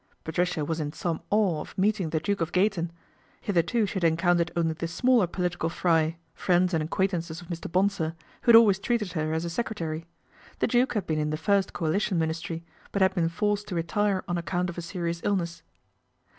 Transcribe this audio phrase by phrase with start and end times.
[0.23, 2.91] Patricia was in some awe of meeting the Duki of Gayton.
[3.39, 7.71] Hitherto she had encountered onl] the smaller political fry, friends and acquaintance of Mr.
[7.71, 10.07] Bonsor, who had always treated her as; secretary.
[10.57, 13.75] The Duke had been in the first Coali tion Ministry, but had been forced to
[13.75, 15.61] retire o: account of a serious illness.